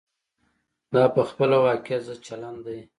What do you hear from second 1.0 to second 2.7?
په خپله واقعیت ضد چلن